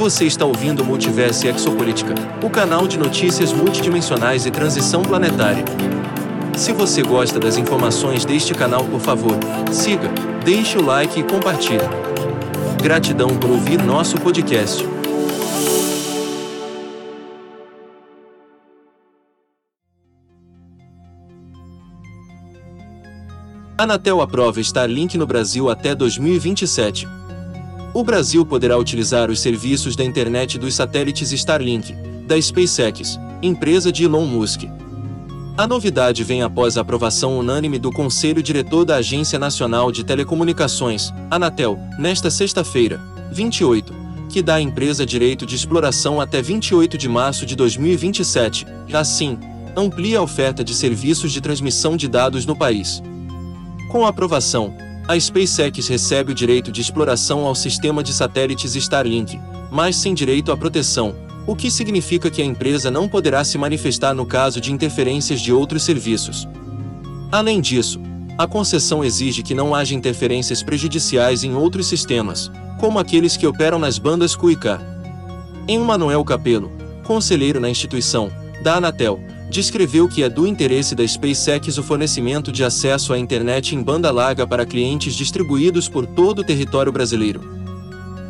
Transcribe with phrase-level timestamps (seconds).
[0.00, 5.62] Você está ouvindo Multiverso Exopolítica, o canal de notícias multidimensionais e transição planetária.
[6.56, 9.34] Se você gosta das informações deste canal, por favor,
[9.70, 10.08] siga,
[10.42, 11.84] deixe o like e compartilhe.
[12.82, 14.82] Gratidão por ouvir nosso podcast.
[23.76, 27.06] Anatel aprova Starlink no Brasil até 2027.
[27.92, 31.92] O Brasil poderá utilizar os serviços da internet dos satélites Starlink,
[32.24, 34.62] da SpaceX, empresa de Elon Musk.
[35.58, 41.12] A novidade vem após a aprovação unânime do Conselho Diretor da Agência Nacional de Telecomunicações,
[41.28, 43.00] Anatel, nesta sexta-feira,
[43.32, 43.92] 28,
[44.28, 49.36] que dá à empresa direito de exploração até 28 de março de 2027, e assim,
[49.76, 53.02] amplia a oferta de serviços de transmissão de dados no país.
[53.90, 54.72] Com a aprovação,
[55.10, 60.52] a SpaceX recebe o direito de exploração ao sistema de satélites Starlink, mas sem direito
[60.52, 61.16] à proteção,
[61.48, 65.52] o que significa que a empresa não poderá se manifestar no caso de interferências de
[65.52, 66.46] outros serviços.
[67.32, 68.00] Além disso,
[68.38, 73.80] a concessão exige que não haja interferências prejudiciais em outros sistemas, como aqueles que operam
[73.80, 74.78] nas bandas QIK.
[75.66, 76.70] Em Manuel Capelo,
[77.02, 78.30] conselheiro na instituição,
[78.62, 79.18] da Anatel,
[79.50, 84.10] descreveu que é do interesse da SpaceX o fornecimento de acesso à internet em banda
[84.12, 87.40] larga para clientes distribuídos por todo o território brasileiro.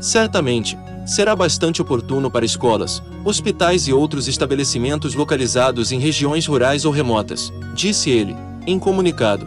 [0.01, 6.93] Certamente, será bastante oportuno para escolas, hospitais e outros estabelecimentos localizados em regiões rurais ou
[6.93, 8.35] remotas, disse ele,
[8.67, 9.47] em comunicado.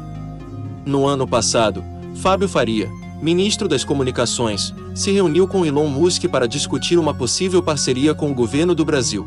[0.86, 1.84] No ano passado,
[2.18, 2.88] Fábio Faria,
[3.20, 8.36] ministro das Comunicações, se reuniu com Elon Musk para discutir uma possível parceria com o
[8.36, 9.26] governo do Brasil.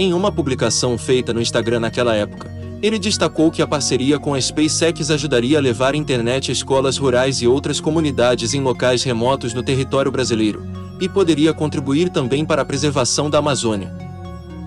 [0.00, 2.48] Em uma publicação feita no Instagram naquela época,
[2.80, 7.42] ele destacou que a parceria com a SpaceX ajudaria a levar internet a escolas rurais
[7.42, 10.64] e outras comunidades em locais remotos no território brasileiro,
[11.00, 13.92] e poderia contribuir também para a preservação da Amazônia.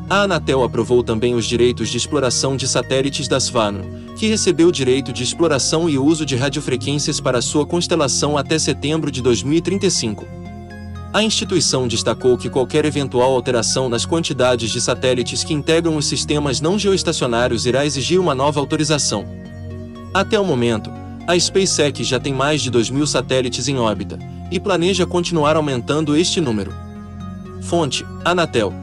[0.10, 3.86] A Anatel aprovou também os direitos de exploração de satélites da Svano,
[4.18, 9.22] que recebeu direito de exploração e uso de radiofrequências para sua constelação até setembro de
[9.22, 10.41] 2035.
[11.14, 16.62] A instituição destacou que qualquer eventual alteração nas quantidades de satélites que integram os sistemas
[16.62, 19.26] não geoestacionários irá exigir uma nova autorização.
[20.14, 20.90] Até o momento,
[21.28, 24.18] a SpaceX já tem mais de 2 mil satélites em órbita
[24.50, 26.74] e planeja continuar aumentando este número.
[27.62, 28.74] Fonte: Anatel.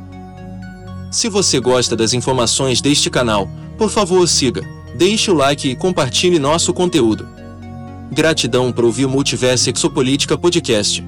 [1.11, 4.63] Se você gosta das informações deste canal, por favor siga,
[4.95, 7.27] deixe o like e compartilhe nosso conteúdo.
[8.13, 11.03] Gratidão por ouvir o Multiverso Exopolítica Podcast.